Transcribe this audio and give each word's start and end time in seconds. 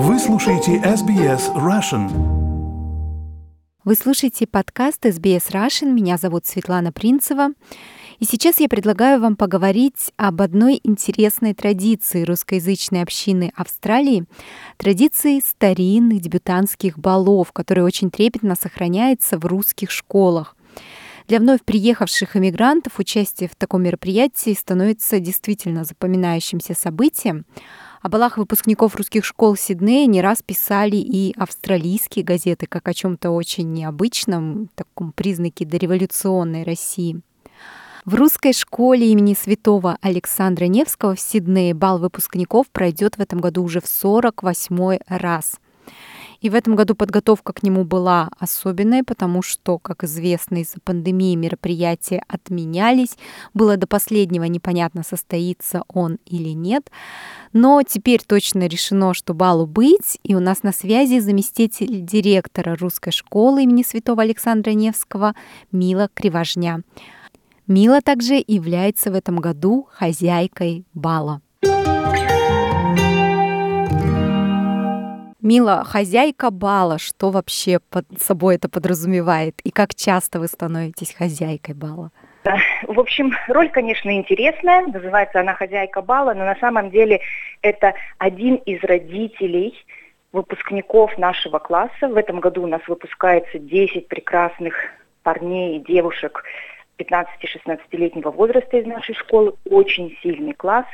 Вы 0.00 0.20
слушаете 0.20 0.76
SBS 0.76 1.52
Russian. 1.56 2.08
Вы 3.82 3.96
слушаете 3.96 4.46
подкаст 4.46 5.04
SBS 5.04 5.50
Russian. 5.50 5.90
Меня 5.90 6.18
зовут 6.18 6.46
Светлана 6.46 6.92
Принцева. 6.92 7.48
И 8.20 8.24
сейчас 8.24 8.60
я 8.60 8.68
предлагаю 8.68 9.20
вам 9.20 9.34
поговорить 9.34 10.12
об 10.16 10.40
одной 10.40 10.78
интересной 10.84 11.52
традиции 11.52 12.22
русскоязычной 12.22 13.02
общины 13.02 13.52
Австралии, 13.56 14.26
традиции 14.76 15.40
старинных 15.44 16.20
дебютантских 16.20 16.96
балов, 16.96 17.50
которая 17.50 17.84
очень 17.84 18.12
трепетно 18.12 18.54
сохраняется 18.54 19.36
в 19.36 19.46
русских 19.46 19.90
школах. 19.90 20.54
Для 21.26 21.40
вновь 21.40 21.64
приехавших 21.64 22.36
иммигрантов 22.36 23.00
участие 23.00 23.48
в 23.48 23.56
таком 23.56 23.82
мероприятии 23.82 24.54
становится 24.54 25.18
действительно 25.18 25.82
запоминающимся 25.82 26.74
событием. 26.74 27.46
О 28.00 28.08
балах 28.08 28.38
выпускников 28.38 28.94
русских 28.96 29.24
школ 29.24 29.56
Сиднея 29.56 30.06
не 30.06 30.22
раз 30.22 30.42
писали 30.42 30.96
и 30.96 31.34
австралийские 31.36 32.24
газеты, 32.24 32.66
как 32.66 32.86
о 32.86 32.94
чем-то 32.94 33.30
очень 33.30 33.72
необычном, 33.72 34.68
таком 34.74 35.12
признаке 35.12 35.64
дореволюционной 35.64 36.62
России. 36.62 37.20
В 38.04 38.14
русской 38.14 38.52
школе 38.52 39.10
имени 39.10 39.34
святого 39.34 39.98
Александра 40.00 40.66
Невского 40.66 41.14
в 41.14 41.20
Сиднее 41.20 41.74
бал 41.74 41.98
выпускников 41.98 42.68
пройдет 42.68 43.16
в 43.16 43.20
этом 43.20 43.40
году 43.40 43.62
уже 43.64 43.80
в 43.80 43.86
48 43.86 44.98
раз– 45.08 45.56
и 46.40 46.50
в 46.50 46.54
этом 46.54 46.76
году 46.76 46.94
подготовка 46.94 47.52
к 47.52 47.62
нему 47.62 47.84
была 47.84 48.30
особенной, 48.38 49.02
потому 49.02 49.42
что, 49.42 49.78
как 49.78 50.04
известно, 50.04 50.58
из-за 50.62 50.80
пандемии 50.82 51.34
мероприятия 51.34 52.22
отменялись. 52.28 53.16
Было 53.54 53.76
до 53.76 53.86
последнего 53.86 54.44
непонятно, 54.44 55.02
состоится 55.02 55.82
он 55.88 56.18
или 56.26 56.50
нет. 56.50 56.90
Но 57.52 57.82
теперь 57.82 58.22
точно 58.24 58.66
решено, 58.66 59.14
что 59.14 59.34
балу 59.34 59.66
быть, 59.66 60.18
и 60.22 60.34
у 60.34 60.40
нас 60.40 60.62
на 60.62 60.72
связи 60.72 61.18
заместитель 61.18 62.02
директора 62.02 62.76
русской 62.76 63.10
школы 63.10 63.64
имени 63.64 63.82
святого 63.82 64.22
Александра 64.22 64.70
Невского 64.70 65.34
Мила 65.72 66.08
Кривожня. 66.14 66.82
Мила 67.66 68.00
также 68.00 68.42
является 68.46 69.10
в 69.10 69.14
этом 69.14 69.36
году 69.36 69.88
хозяйкой 69.92 70.86
бала. 70.94 71.42
Мила, 75.48 75.82
хозяйка 75.82 76.50
бала, 76.50 76.98
что 76.98 77.30
вообще 77.30 77.78
под 77.78 78.04
собой 78.20 78.56
это 78.56 78.68
подразумевает? 78.68 79.54
И 79.64 79.70
как 79.70 79.94
часто 79.94 80.40
вы 80.40 80.46
становитесь 80.46 81.14
хозяйкой 81.14 81.74
бала? 81.74 82.10
В 82.82 83.00
общем, 83.00 83.32
роль, 83.48 83.70
конечно, 83.70 84.14
интересная. 84.14 84.82
Называется 84.82 85.40
она 85.40 85.54
хозяйка 85.54 86.02
бала, 86.02 86.34
но 86.34 86.44
на 86.44 86.54
самом 86.56 86.90
деле 86.90 87.22
это 87.62 87.94
один 88.18 88.56
из 88.56 88.84
родителей 88.84 89.72
выпускников 90.32 91.16
нашего 91.16 91.58
класса. 91.58 92.08
В 92.08 92.16
этом 92.18 92.40
году 92.40 92.64
у 92.64 92.66
нас 92.66 92.82
выпускается 92.86 93.58
10 93.58 94.06
прекрасных 94.06 94.74
парней 95.22 95.78
и 95.78 95.80
девушек 95.82 96.44
15-16-летнего 96.98 98.30
возраста 98.30 98.76
из 98.76 98.84
нашей 98.84 99.14
школы. 99.14 99.54
Очень 99.70 100.14
сильный 100.22 100.52
класс. 100.52 100.84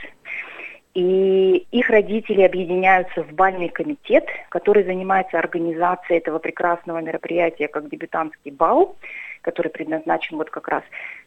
И 0.95 1.67
их 1.73 1.91
родители 1.91 2.43
объединяются 2.43 3.25
в 3.25 3.33
бальный 3.33 3.69
комитет, 3.69 4.27
который 4.49 4.85
занимается 4.85 5.39
организацией 5.39 6.19
этого 6.19 6.39
прекрасного 6.39 6.99
мероприятия, 6.99 7.67
как 7.67 7.91
дебютантский 7.91 8.53
бал, 8.53 8.97
который 9.41 9.73
предназначен 9.73 10.37
вот 10.37 10.51
как 10.51 10.69
раз 10.69 10.85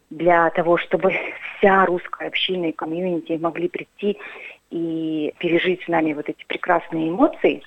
для 0.09 0.49
того, 0.51 0.77
чтобы 0.77 1.13
вся 1.57 1.85
русская 1.85 2.29
община 2.29 2.67
и 2.67 2.71
комьюнити 2.71 3.33
могли 3.33 3.67
прийти 3.67 4.17
и 4.69 5.33
пережить 5.37 5.83
с 5.83 5.87
нами 5.89 6.13
вот 6.13 6.29
эти 6.29 6.45
прекрасные 6.45 7.09
эмоции. 7.09 7.61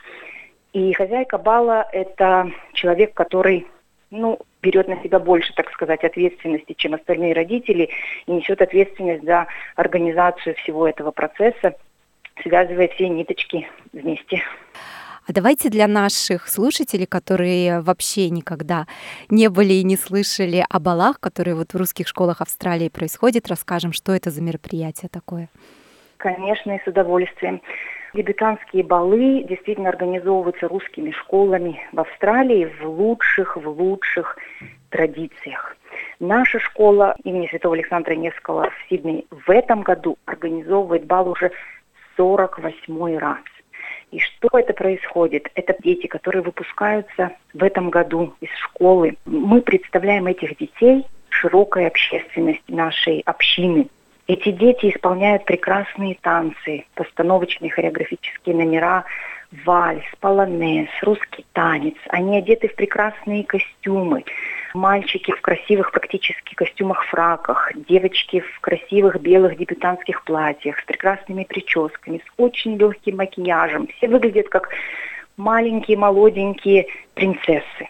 И 0.72 0.94
хозяйка 0.94 1.36
бала– 1.36 1.86
это 1.92 2.50
человек, 2.72 3.12
который 3.12 3.66
ну, 4.10 4.38
берет 4.62 4.88
на 4.88 5.02
себя 5.02 5.18
больше, 5.18 5.52
так 5.54 5.70
сказать, 5.70 6.02
ответственности, 6.02 6.72
чем 6.72 6.94
остальные 6.94 7.34
родители, 7.34 7.90
и 8.27 8.33
несет 8.33 8.62
ответственность 8.62 9.24
за 9.24 9.46
организацию 9.77 10.55
всего 10.56 10.89
этого 10.89 11.10
процесса 11.10 11.77
связывая 12.42 12.89
все 12.89 13.08
ниточки 13.08 13.68
вместе. 13.92 14.42
А 15.29 15.33
давайте 15.33 15.68
для 15.68 15.86
наших 15.86 16.48
слушателей, 16.48 17.07
которые 17.07 17.83
вообще 17.83 18.30
никогда 18.30 18.86
не 19.29 19.48
были 19.48 19.74
и 19.74 19.85
не 19.85 19.96
слышали 19.96 20.64
о 20.69 20.80
балах, 20.80 21.20
которые 21.20 21.55
вот 21.55 21.73
в 21.73 21.77
русских 21.77 22.08
школах 22.08 22.40
Австралии 22.40 22.89
происходят, 22.89 23.46
расскажем, 23.48 23.92
что 23.92 24.13
это 24.13 24.30
за 24.30 24.42
мероприятие 24.42 25.08
такое. 25.08 25.48
Конечно, 26.17 26.73
и 26.73 26.83
с 26.83 26.86
удовольствием. 26.86 27.63
Дебютантские 28.13 28.83
балы 28.83 29.45
действительно 29.45 29.90
организовываются 29.90 30.67
русскими 30.67 31.13
школами 31.13 31.80
в 31.92 32.01
Австралии 32.01 32.69
в 32.80 32.86
лучших, 32.86 33.57
в 33.57 33.69
лучших 33.69 34.36
традициях. 34.89 35.77
Наша 36.19 36.58
школа 36.58 37.14
имени 37.23 37.46
Святого 37.46 37.74
Александра 37.74 38.14
Невского 38.14 38.70
в 38.70 38.89
Сиднее 38.89 39.24
в 39.30 39.48
этом 39.48 39.83
году 39.83 40.19
организовывает 40.27 41.05
бал 41.05 41.29
уже 41.29 41.52
48 42.16 43.18
раз. 43.18 43.38
И 44.10 44.18
что 44.18 44.48
это 44.58 44.72
происходит? 44.72 45.48
Это 45.54 45.76
дети, 45.82 46.06
которые 46.06 46.42
выпускаются 46.42 47.30
в 47.54 47.62
этом 47.62 47.90
году 47.90 48.34
из 48.40 48.50
школы. 48.64 49.16
Мы 49.24 49.60
представляем 49.62 50.26
этих 50.26 50.56
детей 50.56 51.06
широкой 51.28 51.86
общественности 51.86 52.62
нашей 52.68 53.20
общины. 53.20 53.88
Эти 54.26 54.50
дети 54.50 54.90
исполняют 54.90 55.44
прекрасные 55.44 56.16
танцы, 56.20 56.84
постановочные 56.94 57.70
хореографические 57.70 58.54
номера, 58.54 59.04
вальс, 59.64 60.05
полонез, 60.20 60.88
русский 61.02 61.44
танец. 61.52 61.96
Они 62.08 62.38
одеты 62.38 62.68
в 62.68 62.74
прекрасные 62.74 63.44
костюмы. 63.44 64.24
Мальчики 64.74 65.33
в 65.33 65.40
красивых 65.40 65.90
практически 65.90 66.55
костюмах-фраках, 66.55 67.72
девочки 67.89 68.40
в 68.40 68.60
красивых 68.60 69.20
белых 69.20 69.56
дебютантских 69.56 70.24
платьях, 70.24 70.78
с 70.78 70.84
прекрасными 70.84 71.44
прическами, 71.44 72.18
с 72.18 72.33
очень 72.36 72.77
легким 72.77 73.16
макияжем. 73.16 73.89
Все 73.89 74.08
выглядят 74.08 74.48
как 74.48 74.68
маленькие, 75.36 75.96
молоденькие 75.96 76.86
принцессы. 77.14 77.89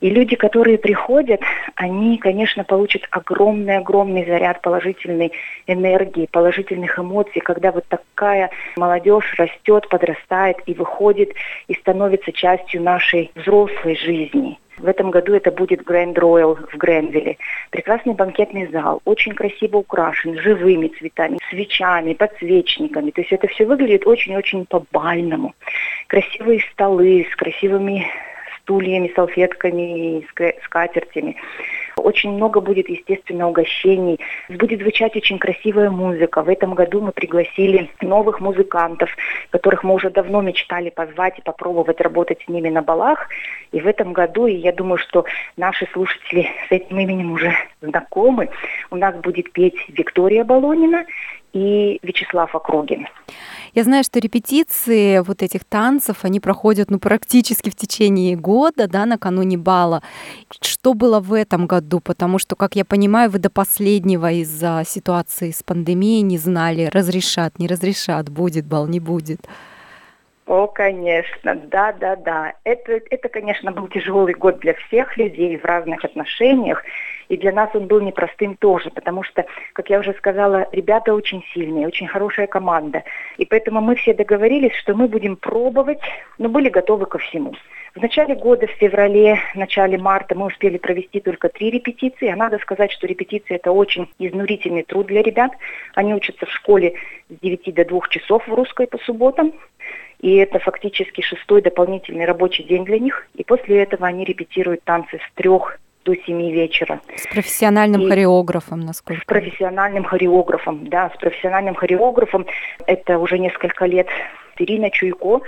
И 0.00 0.08
люди, 0.08 0.34
которые 0.36 0.78
приходят, 0.78 1.40
они, 1.74 2.16
конечно, 2.18 2.64
получат 2.64 3.02
огромный-огромный 3.10 4.24
заряд 4.24 4.62
положительной 4.62 5.32
энергии, 5.66 6.28
положительных 6.30 6.98
эмоций, 6.98 7.40
когда 7.40 7.70
вот 7.70 7.84
такая 7.88 8.50
молодежь 8.76 9.34
растет, 9.36 9.88
подрастает 9.88 10.56
и 10.66 10.74
выходит 10.74 11.34
и 11.68 11.74
становится 11.74 12.32
частью 12.32 12.82
нашей 12.82 13.30
взрослой 13.34 13.96
жизни. 13.96 14.58
В 14.80 14.86
этом 14.86 15.10
году 15.10 15.34
это 15.34 15.50
будет 15.50 15.82
Grand 15.82 16.14
Royal 16.14 16.56
в 16.72 16.76
Гренвилле. 16.78 17.36
Прекрасный 17.70 18.14
банкетный 18.14 18.66
зал, 18.68 19.02
очень 19.04 19.32
красиво 19.32 19.78
украшен, 19.78 20.38
живыми 20.38 20.88
цветами, 20.88 21.38
свечами, 21.50 22.14
подсвечниками. 22.14 23.10
То 23.10 23.20
есть 23.20 23.32
это 23.32 23.46
все 23.48 23.66
выглядит 23.66 24.06
очень-очень 24.06 24.64
по-бальному. 24.64 25.54
Красивые 26.06 26.60
столы 26.72 27.26
с 27.30 27.36
красивыми 27.36 28.06
стульями, 28.70 29.12
салфетками, 29.16 30.24
скатертями. 30.64 31.36
Очень 31.96 32.32
много 32.32 32.60
будет, 32.60 32.88
естественно, 32.88 33.48
угощений. 33.48 34.20
Будет 34.48 34.80
звучать 34.80 35.16
очень 35.16 35.38
красивая 35.38 35.90
музыка. 35.90 36.42
В 36.42 36.48
этом 36.48 36.74
году 36.74 37.00
мы 37.00 37.10
пригласили 37.12 37.90
новых 38.00 38.40
музыкантов, 38.40 39.10
которых 39.50 39.82
мы 39.82 39.94
уже 39.94 40.10
давно 40.10 40.40
мечтали 40.40 40.90
позвать 40.90 41.38
и 41.38 41.42
попробовать 41.42 42.00
работать 42.00 42.40
с 42.44 42.48
ними 42.48 42.68
на 42.68 42.82
балах. 42.82 43.28
И 43.72 43.80
в 43.80 43.86
этом 43.86 44.12
году, 44.12 44.46
и 44.46 44.54
я 44.54 44.72
думаю, 44.72 44.98
что 44.98 45.24
наши 45.56 45.88
слушатели 45.92 46.48
с 46.68 46.72
этим 46.72 46.98
именем 47.00 47.32
уже 47.32 47.52
знакомы, 47.82 48.50
у 48.90 48.96
нас 48.96 49.16
будет 49.16 49.52
петь 49.52 49.76
Виктория 49.88 50.44
Болонина 50.44 51.04
и 51.52 51.98
Вячеслав 52.02 52.54
Округин. 52.54 53.08
Я 53.74 53.84
знаю, 53.84 54.04
что 54.04 54.18
репетиции 54.18 55.20
вот 55.20 55.42
этих 55.42 55.64
танцев, 55.64 56.24
они 56.24 56.40
проходят 56.40 56.90
ну, 56.90 56.98
практически 56.98 57.70
в 57.70 57.76
течение 57.76 58.36
года, 58.36 58.88
да, 58.88 59.06
накануне 59.06 59.56
бала. 59.56 60.02
Что 60.60 60.94
было 60.94 61.20
в 61.20 61.32
этом 61.32 61.66
году? 61.66 62.00
Потому 62.00 62.38
что, 62.38 62.56
как 62.56 62.76
я 62.76 62.84
понимаю, 62.84 63.30
вы 63.30 63.38
до 63.38 63.50
последнего 63.50 64.30
из-за 64.32 64.82
ситуации 64.86 65.50
с 65.50 65.62
пандемией 65.62 66.22
не 66.22 66.38
знали, 66.38 66.90
разрешат, 66.92 67.58
не 67.58 67.66
разрешат, 67.66 68.28
будет 68.28 68.66
бал, 68.66 68.86
не 68.86 69.00
будет. 69.00 69.40
О, 70.50 70.66
конечно, 70.66 71.54
да, 71.54 71.92
да, 71.92 72.16
да. 72.16 72.54
Это, 72.64 73.00
это, 73.10 73.28
конечно, 73.28 73.70
был 73.70 73.86
тяжелый 73.86 74.34
год 74.34 74.58
для 74.58 74.74
всех 74.74 75.16
людей 75.16 75.56
в 75.56 75.64
разных 75.64 76.04
отношениях. 76.04 76.82
И 77.28 77.36
для 77.36 77.52
нас 77.52 77.70
он 77.72 77.86
был 77.86 78.00
непростым 78.00 78.56
тоже, 78.56 78.90
потому 78.90 79.22
что, 79.22 79.46
как 79.74 79.88
я 79.90 80.00
уже 80.00 80.12
сказала, 80.14 80.66
ребята 80.72 81.14
очень 81.14 81.44
сильные, 81.54 81.86
очень 81.86 82.08
хорошая 82.08 82.48
команда. 82.48 83.04
И 83.36 83.46
поэтому 83.46 83.80
мы 83.80 83.94
все 83.94 84.12
договорились, 84.12 84.74
что 84.74 84.96
мы 84.96 85.06
будем 85.06 85.36
пробовать, 85.36 86.00
но 86.38 86.48
были 86.48 86.68
готовы 86.68 87.06
ко 87.06 87.18
всему. 87.18 87.54
В 87.94 88.02
начале 88.02 88.34
года, 88.34 88.66
в 88.66 88.72
феврале, 88.72 89.38
в 89.54 89.56
начале 89.56 89.98
марта 89.98 90.34
мы 90.34 90.46
успели 90.46 90.78
провести 90.78 91.20
только 91.20 91.48
три 91.48 91.70
репетиции. 91.70 92.26
А 92.26 92.34
надо 92.34 92.58
сказать, 92.58 92.90
что 92.90 93.06
репетиции– 93.06 93.54
это 93.56 93.70
очень 93.70 94.10
изнурительный 94.18 94.82
труд 94.82 95.06
для 95.06 95.22
ребят. 95.22 95.52
Они 95.94 96.12
учатся 96.12 96.46
в 96.46 96.50
школе 96.50 96.94
с 97.28 97.38
9 97.40 97.72
до 97.72 97.84
2 97.84 98.00
часов 98.08 98.48
в 98.48 98.52
русской 98.52 98.88
по 98.88 98.98
субботам. 98.98 99.52
И 100.20 100.36
это 100.36 100.58
фактически 100.58 101.22
шестой 101.22 101.62
дополнительный 101.62 102.26
рабочий 102.26 102.62
день 102.62 102.84
для 102.84 102.98
них. 102.98 103.26
И 103.34 103.44
после 103.44 103.82
этого 103.82 104.06
они 104.06 104.24
репетируют 104.24 104.82
танцы 104.84 105.18
с 105.18 105.34
трех 105.34 105.78
до 106.04 106.14
семи 106.14 106.52
вечера. 106.52 107.00
С 107.16 107.26
профессиональным 107.26 108.02
и 108.02 108.08
хореографом, 108.08 108.80
насколько? 108.80 109.22
С 109.22 109.24
профессиональным 109.24 110.04
хореографом, 110.04 110.88
да, 110.88 111.10
с 111.14 111.18
профессиональным 111.18 111.74
хореографом. 111.74 112.46
Это 112.86 113.18
уже 113.18 113.38
несколько 113.38 113.86
лет 113.86 114.08
Ирина 114.60 114.90
Чуйко 114.90 115.40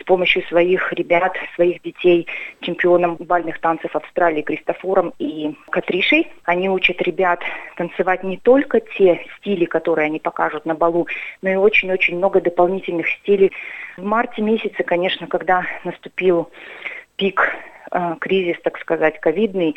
с 0.00 0.04
помощью 0.04 0.42
своих 0.44 0.92
ребят, 0.92 1.34
своих 1.54 1.80
детей, 1.82 2.26
чемпионом 2.60 3.16
бальных 3.16 3.60
танцев 3.60 3.94
Австралии 3.94 4.42
Кристофором 4.42 5.12
и 5.18 5.54
Катришей. 5.70 6.32
Они 6.44 6.68
учат 6.68 7.00
ребят 7.02 7.40
танцевать 7.76 8.24
не 8.24 8.36
только 8.38 8.80
те 8.80 9.24
стили, 9.38 9.64
которые 9.64 10.06
они 10.06 10.18
покажут 10.18 10.66
на 10.66 10.74
балу, 10.74 11.06
но 11.42 11.50
и 11.50 11.54
очень-очень 11.54 12.16
много 12.16 12.40
дополнительных 12.40 13.08
стилей. 13.08 13.52
В 13.96 14.04
марте 14.04 14.42
месяце, 14.42 14.82
конечно, 14.82 15.26
когда 15.26 15.64
наступил 15.84 16.50
пик 17.16 17.54
э, 17.92 18.16
кризис, 18.20 18.56
так 18.62 18.78
сказать, 18.78 19.20
ковидный, 19.20 19.76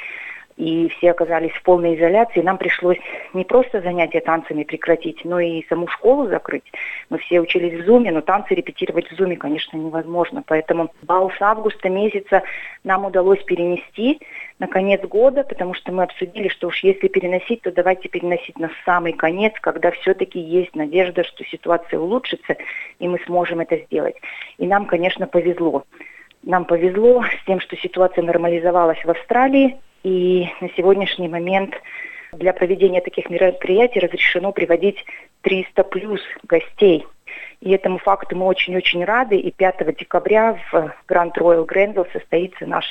и 0.57 0.89
все 0.89 1.12
оказались 1.12 1.51
в 1.51 1.62
полной 1.62 1.95
изоляции. 1.95 2.42
Нам 2.42 2.57
пришлось 2.57 2.98
не 3.33 3.45
просто 3.45 3.80
занятия 3.81 4.19
танцами 4.19 4.63
прекратить, 4.63 5.24
но 5.24 5.39
и 5.39 5.65
саму 5.69 5.88
школу 5.88 6.27
закрыть. 6.27 6.63
Мы 7.09 7.19
все 7.19 7.39
учились 7.39 7.80
в 7.80 7.86
Зуме, 7.86 8.12
но 8.12 8.21
танцы 8.21 8.56
репетировать 8.56 9.09
в 9.12 9.15
Зуме, 9.15 9.38
конечно, 9.38 9.77
невозможно. 9.77 10.44
Поэтому 10.45 10.92
бал 11.04 11.31
с 11.31 11.42
августа 11.42 11.89
месяца 11.89 12.42
нам 12.83 13.06
удалось 13.06 13.42
перенести 13.44 14.19
на 14.57 14.68
конец 14.68 15.01
года, 15.01 15.44
потому 15.44 15.75
что 15.75 15.92
мы 15.92 16.04
обсудили, 16.04 16.48
что 16.48 16.68
уж 16.68 16.83
если 16.83 17.07
переносить, 17.07 17.62
то 17.62 17.71
давайте 17.71 18.09
переносить 18.09 18.57
на 18.57 18.71
самый 18.83 19.13
конец, 19.13 19.54
когда 19.62 19.92
все-таки 19.92 20.39
есть 20.39 20.75
надежда, 20.75 21.24
что 21.24 21.44
ситуация 21.45 22.00
улучшится, 22.00 22.57
и 22.98 23.07
мы 23.07 23.19
сможем 23.27 23.59
это 23.59 23.77
сделать. 23.77 24.15
И 24.57 24.65
нам, 24.65 24.88
конечно, 24.88 25.27
повезло. 25.27 25.83
Нам 26.42 26.65
повезло 26.65 27.24
с 27.24 27.45
тем, 27.45 27.59
что 27.59 27.75
ситуация 27.75 28.24
нормализовалась 28.24 29.04
в 29.04 29.09
Австралии, 29.09 29.77
и 30.07 30.48
на 30.62 30.69
сегодняшний 30.77 31.27
момент 31.27 31.75
для 32.31 32.54
проведения 32.54 33.01
таких 33.01 33.30
мероприятий 33.30 34.00
разрешено 34.00 34.54
приводить 34.54 35.04
300 35.42 35.83
плюс 35.83 36.21
гостей. 36.44 37.06
И 37.59 37.71
этому 37.71 37.98
факту 37.98 38.38
мы 38.38 38.45
очень-очень 38.45 39.04
рады. 39.04 39.36
И 39.38 39.51
5 39.51 39.98
декабря 39.98 40.57
в 40.71 40.94
Grand 41.09 41.33
Royal 41.38 41.65
Grenville 41.65 42.09
состоится 42.13 42.65
наш 42.65 42.86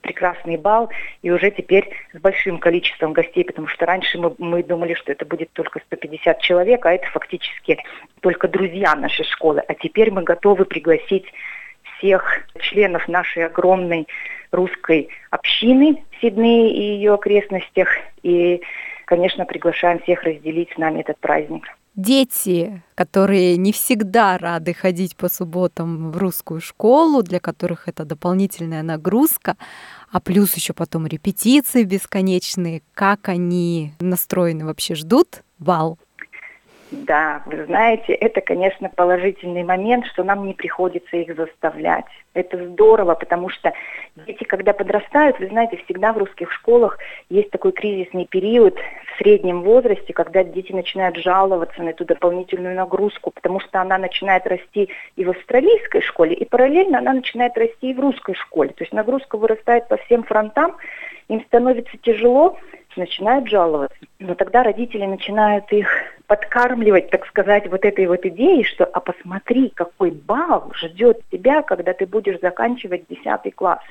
прекрасный 0.00 0.56
бал. 0.56 0.90
И 1.20 1.30
уже 1.30 1.50
теперь 1.50 1.90
с 2.14 2.20
большим 2.20 2.58
количеством 2.58 3.12
гостей, 3.12 3.44
потому 3.44 3.66
что 3.66 3.84
раньше 3.84 4.18
мы, 4.18 4.34
мы 4.38 4.62
думали, 4.62 4.94
что 4.94 5.12
это 5.12 5.26
будет 5.26 5.52
только 5.52 5.80
150 5.80 6.40
человек, 6.40 6.86
а 6.86 6.92
это 6.94 7.06
фактически 7.08 7.78
только 8.20 8.48
друзья 8.48 8.94
нашей 8.94 9.26
школы. 9.26 9.60
А 9.68 9.74
теперь 9.74 10.10
мы 10.10 10.22
готовы 10.22 10.64
пригласить 10.64 11.26
всех 11.98 12.46
членов 12.60 13.08
нашей 13.08 13.44
огромной 13.44 14.06
русской 14.52 15.08
общины 15.30 16.04
в 16.10 16.20
Сиднее 16.20 16.72
и 16.72 16.96
ее 16.96 17.14
окрестностях. 17.14 17.88
И, 18.22 18.62
конечно, 19.06 19.44
приглашаем 19.44 19.98
всех 20.00 20.22
разделить 20.22 20.70
с 20.74 20.78
нами 20.78 21.00
этот 21.00 21.18
праздник. 21.18 21.64
Дети, 21.94 22.82
которые 22.94 23.58
не 23.58 23.70
всегда 23.70 24.38
рады 24.38 24.72
ходить 24.72 25.14
по 25.14 25.28
субботам 25.28 26.10
в 26.10 26.16
русскую 26.16 26.60
школу, 26.60 27.22
для 27.22 27.38
которых 27.38 27.86
это 27.86 28.06
дополнительная 28.06 28.82
нагрузка, 28.82 29.56
а 30.10 30.18
плюс 30.18 30.54
еще 30.54 30.72
потом 30.72 31.06
репетиции 31.06 31.84
бесконечные, 31.84 32.82
как 32.94 33.28
они 33.28 33.92
настроены 34.00 34.64
вообще, 34.64 34.94
ждут 34.94 35.42
бал? 35.58 35.98
Да, 36.92 37.42
вы 37.46 37.64
знаете, 37.64 38.12
это, 38.12 38.42
конечно, 38.42 38.90
положительный 38.90 39.64
момент, 39.64 40.04
что 40.06 40.24
нам 40.24 40.46
не 40.46 40.52
приходится 40.52 41.16
их 41.16 41.34
заставлять. 41.34 42.04
Это 42.34 42.62
здорово, 42.66 43.14
потому 43.14 43.48
что 43.48 43.72
дети, 44.26 44.44
когда 44.44 44.74
подрастают, 44.74 45.38
вы 45.38 45.48
знаете, 45.48 45.78
всегда 45.84 46.12
в 46.12 46.18
русских 46.18 46.52
школах 46.52 46.98
есть 47.30 47.50
такой 47.50 47.72
кризисный 47.72 48.26
период 48.26 48.76
в 48.76 49.18
среднем 49.18 49.62
возрасте, 49.62 50.12
когда 50.12 50.44
дети 50.44 50.72
начинают 50.72 51.16
жаловаться 51.16 51.82
на 51.82 51.90
эту 51.90 52.04
дополнительную 52.04 52.76
нагрузку, 52.76 53.30
потому 53.30 53.58
что 53.60 53.80
она 53.80 53.96
начинает 53.96 54.46
расти 54.46 54.90
и 55.16 55.24
в 55.24 55.30
австралийской 55.30 56.02
школе, 56.02 56.34
и 56.34 56.44
параллельно 56.44 56.98
она 56.98 57.14
начинает 57.14 57.56
расти 57.56 57.90
и 57.90 57.94
в 57.94 58.00
русской 58.00 58.34
школе. 58.34 58.70
То 58.70 58.84
есть 58.84 58.92
нагрузка 58.92 59.38
вырастает 59.38 59.88
по 59.88 59.96
всем 59.96 60.24
фронтам, 60.24 60.76
им 61.28 61.42
становится 61.46 61.96
тяжело, 62.02 62.58
начинают 62.96 63.48
жаловаться. 63.48 63.96
Но 64.18 64.34
тогда 64.34 64.62
родители 64.62 65.04
начинают 65.06 65.72
их 65.72 65.88
подкармливать, 66.32 67.10
так 67.10 67.26
сказать, 67.26 67.68
вот 67.68 67.84
этой 67.84 68.06
вот 68.06 68.24
идеей, 68.24 68.64
что 68.64 68.86
а 68.86 69.00
посмотри, 69.00 69.68
какой 69.68 70.12
бал 70.12 70.72
ждет 70.74 71.20
тебя, 71.30 71.60
когда 71.60 71.92
ты 71.92 72.06
будешь 72.06 72.40
заканчивать 72.40 73.02
10 73.10 73.54
класс. 73.54 73.82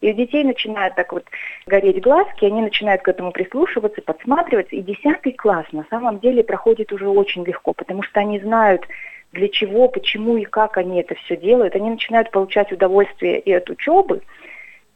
И 0.00 0.10
у 0.10 0.14
детей 0.14 0.42
начинают 0.42 0.94
так 0.94 1.12
вот 1.12 1.26
гореть 1.66 2.00
глазки, 2.00 2.46
они 2.46 2.62
начинают 2.62 3.02
к 3.02 3.08
этому 3.08 3.30
прислушиваться, 3.30 4.00
подсматриваться. 4.00 4.74
И 4.74 4.80
10 4.80 5.36
класс 5.36 5.66
на 5.72 5.84
самом 5.90 6.18
деле 6.20 6.42
проходит 6.42 6.92
уже 6.92 7.06
очень 7.06 7.44
легко, 7.44 7.74
потому 7.74 8.02
что 8.02 8.20
они 8.20 8.40
знают, 8.40 8.86
для 9.32 9.48
чего, 9.48 9.88
почему 9.88 10.38
и 10.38 10.44
как 10.44 10.78
они 10.78 10.98
это 10.98 11.14
все 11.16 11.36
делают. 11.36 11.76
Они 11.76 11.90
начинают 11.90 12.30
получать 12.30 12.72
удовольствие 12.72 13.38
и 13.38 13.52
от 13.52 13.68
учебы, 13.68 14.22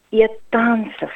и 0.09 0.23
от 0.23 0.31
танцев. 0.49 1.11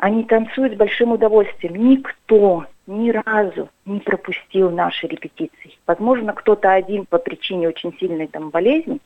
Они 0.00 0.24
танцуют 0.24 0.72
с 0.72 0.76
большим 0.76 1.12
удовольствием. 1.12 1.74
Никто 1.74 2.64
ни 2.86 3.10
разу 3.10 3.68
не 3.84 4.00
пропустил 4.00 4.70
наши 4.70 5.06
репетиции. 5.06 5.76
Возможно, 5.86 6.32
кто-то 6.32 6.72
один 6.72 7.04
по 7.04 7.18
причине 7.18 7.68
очень 7.68 7.94
сильной 7.98 8.26
там 8.26 8.48
болезни, 8.48 8.98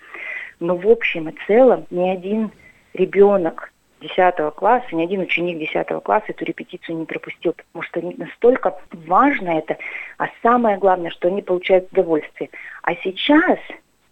но 0.61 0.77
в 0.77 0.87
общем 0.87 1.29
и 1.29 1.35
целом 1.49 1.85
ни 1.91 2.09
один 2.09 2.53
ребенок 2.93 3.73
10 4.03 4.55
класса, 4.55 4.87
ни 4.93 5.03
один 5.03 5.23
ученик 5.23 5.59
10 5.59 6.01
класса 6.05 6.27
эту 6.29 6.45
репетицию 6.45 6.99
не 6.99 7.07
пропустил, 7.07 7.55
потому 7.55 7.83
что 7.83 8.01
настолько 8.17 8.79
важно 8.93 9.49
это, 9.49 9.77
а 10.19 10.29
самое 10.43 10.79
главное, 10.79 11.11
что 11.11 11.27
они 11.27 11.43
получают 11.43 11.91
удовольствие. 11.91 12.51
А 12.83 12.95
сейчас 13.03 13.59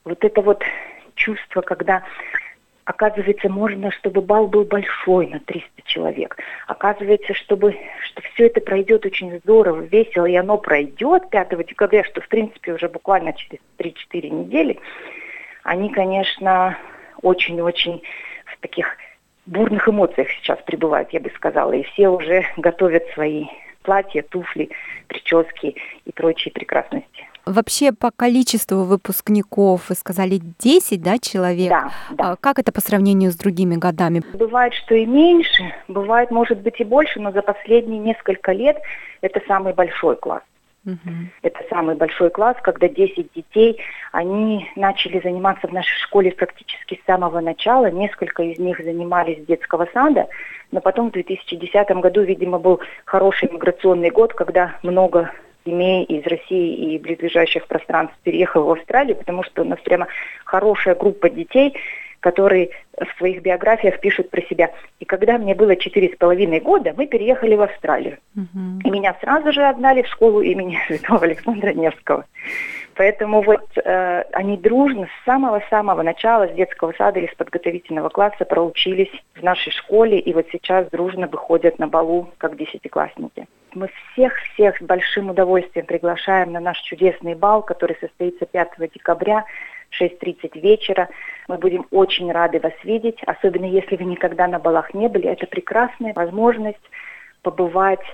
вот 0.05 0.25
это 0.25 0.41
вот 0.41 0.65
чувство, 1.15 1.61
когда 1.61 2.03
Оказывается, 2.85 3.49
можно, 3.49 3.93
чтобы 3.93 4.23
бал 4.23 4.49
был 4.49 4.65
большой, 4.65 5.29
на 5.29 5.39
300 5.39 5.83
человек. 5.85 6.37
Оказывается, 6.83 7.33
чтобы, 7.35 7.77
что 8.03 8.23
все 8.23 8.47
это 8.47 8.61
пройдет 8.61 9.07
очень 9.07 9.39
здорово, 9.39 9.83
весело, 9.83 10.27
и 10.27 10.35
оно 10.35 10.59
пройдет 10.59 11.31
5 11.31 11.65
декабря, 11.65 12.03
что, 12.03 12.21
в 12.21 12.27
принципе, 12.27 12.73
уже 12.73 12.89
буквально 12.89 13.33
через 13.35 13.61
3-4 13.79 14.29
недели. 14.29 14.81
Они, 15.63 15.91
конечно, 15.91 16.77
очень-очень 17.23 18.03
в 18.47 18.61
таких 18.61 18.97
бурных 19.47 19.89
эмоциях 19.89 20.29
сейчас 20.31 20.59
пребывают, 20.67 21.11
я 21.13 21.21
бы 21.21 21.31
сказала. 21.37 21.73
И 21.73 21.85
все 21.85 22.09
уже 22.09 22.45
готовят 22.57 23.07
свои 23.15 23.45
платья, 23.85 24.23
туфли, 24.23 24.71
прически 25.07 25.77
и 26.05 26.11
прочие 26.11 26.51
прекрасности. 26.51 27.29
Вообще 27.45 27.93
по 27.93 28.11
количеству 28.11 28.85
выпускников 28.85 29.89
вы 29.89 29.95
сказали 29.95 30.41
10, 30.61 31.03
да, 31.03 31.19
человек? 31.19 31.71
Да, 31.71 31.91
да. 32.11 32.31
А 32.33 32.37
как 32.37 32.59
это 32.59 32.73
по 32.73 32.81
сравнению 32.81 33.33
с 33.33 33.37
другими 33.37 33.77
годами? 33.77 34.23
Бывает, 34.35 34.75
что 34.75 34.95
и 34.95 35.07
меньше, 35.07 35.75
бывает, 35.89 36.31
может 36.31 36.61
быть, 36.61 36.79
и 36.81 36.85
больше, 36.85 37.21
но 37.21 37.33
за 37.33 37.43
последние 37.43 37.99
несколько 37.99 38.53
лет 38.53 38.79
это 39.23 39.41
самый 39.49 39.75
большой 39.75 40.17
класс. 40.17 40.43
Угу. 40.85 41.11
Это 41.43 41.61
самый 41.71 41.95
большой 41.95 42.31
класс, 42.31 42.57
когда 42.61 42.89
10 42.89 43.33
детей, 43.35 43.81
они 44.11 44.69
начали 44.75 45.21
заниматься 45.21 45.69
в 45.69 45.73
нашей 45.73 45.97
школе 46.01 46.33
практически 46.33 47.01
с 47.01 47.07
самого 47.07 47.41
начала. 47.41 47.91
Несколько 47.91 48.43
из 48.43 48.59
них 48.59 48.79
занимались 48.79 49.43
с 49.43 49.47
детского 49.47 49.89
сада, 49.93 50.27
но 50.73 50.81
потом 50.81 51.11
в 51.11 51.13
2010 51.13 51.89
году, 51.91 52.23
видимо, 52.23 52.59
был 52.59 52.81
хороший 53.05 53.49
миграционный 53.51 54.11
год, 54.11 54.35
когда 54.35 54.77
много 54.83 55.31
семей 55.65 56.05
из 56.05 56.27
России 56.27 56.95
и 56.95 56.99
близлежащих 56.99 57.67
пространств 57.67 58.17
переехал 58.23 58.65
в 58.65 58.71
Австралию, 58.73 59.17
потому 59.17 59.43
что 59.43 59.63
у 59.63 59.65
нас 59.65 59.79
прямо 59.81 60.09
хорошая 60.45 60.95
группа 60.95 61.31
детей, 61.31 61.75
которые 62.21 62.71
в 62.97 63.19
своих 63.19 63.43
биографиях 63.43 63.99
пишут 64.01 64.31
про 64.31 64.43
себя. 64.43 64.71
И 65.01 65.05
когда 65.05 65.39
мне 65.39 65.57
было 65.57 65.75
четыре 65.75 66.15
с 66.15 66.17
половиной 66.17 66.61
года, 66.61 66.95
мы 66.97 67.07
переехали 67.07 67.57
в 67.57 67.63
Австралию. 67.63 68.19
Uh-huh. 68.37 68.81
И 68.85 68.91
меня 68.91 69.17
сразу 69.21 69.53
же 69.53 69.63
отдали 69.65 70.03
в 70.03 70.07
школу 70.07 70.41
имени 70.41 70.79
Святого 70.87 71.25
Александра 71.25 71.73
Невского. 71.73 72.25
Поэтому 72.95 73.43
вот 73.43 73.65
э, 73.77 74.25
они 74.33 74.57
дружно 74.57 75.07
с 75.07 75.25
самого-самого 75.25 76.03
начала, 76.03 76.49
с 76.49 76.53
детского 76.53 76.93
сада 76.93 77.21
или 77.21 77.27
с 77.27 77.35
подготовительного 77.35 78.11
класса 78.11 78.45
проучились 78.45 79.11
в 79.35 79.43
нашей 79.43 79.73
школе, 79.73 80.19
и 80.19 80.33
вот 80.35 80.47
сейчас 80.53 80.89
дружно 80.91 81.27
выходят 81.27 81.79
на 81.79 81.89
балу, 81.89 82.29
как 82.39 82.57
десятиклассники. 82.57 83.47
Мы 83.75 83.89
всех-всех 84.13 84.77
с 84.79 84.83
большим 84.83 85.31
удовольствием 85.31 85.87
приглашаем 85.87 86.53
на 86.53 86.61
наш 86.61 86.79
чудесный 86.81 87.35
бал, 87.35 87.63
который 87.63 87.97
состоится 87.99 88.45
5 88.45 88.69
декабря 88.93 89.47
6.30 89.99 90.61
вечера. 90.61 91.09
Мы 91.49 91.57
будем 91.57 91.87
очень 91.91 92.31
рады 92.31 92.61
вас 92.61 92.75
видеть, 92.85 93.23
особенно 93.27 93.65
если 93.65 93.97
вы 93.97 94.05
никогда 94.05 94.47
на 94.47 94.59
балах 94.59 94.93
не 94.93 95.09
были. 95.09 95.29
Это 95.29 95.47
прекрасная 95.47 96.13
возможность 96.13 96.79
побывать 97.43 98.05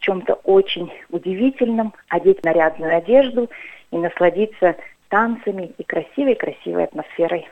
чем-то 0.00 0.34
очень 0.44 0.90
удивительном, 1.10 1.94
одеть 2.08 2.44
нарядную 2.44 2.96
одежду 2.96 3.50
и 3.90 3.96
насладиться 3.96 4.76
танцами 5.08 5.72
и 5.78 5.82
красивой-красивой 5.82 6.84
атмосферой. 6.84 7.48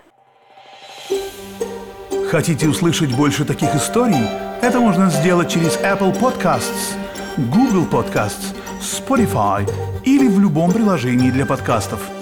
Хотите 2.30 2.68
услышать 2.68 3.16
больше 3.16 3.44
таких 3.44 3.74
историй? 3.74 4.26
Это 4.60 4.80
можно 4.80 5.10
сделать 5.10 5.50
через 5.50 5.78
Apple 5.80 6.18
Podcasts, 6.18 6.96
Google 7.36 7.86
Podcasts, 7.90 8.54
Spotify 8.80 9.68
или 10.04 10.28
в 10.28 10.40
любом 10.40 10.72
приложении 10.72 11.30
для 11.30 11.46
подкастов. 11.46 12.15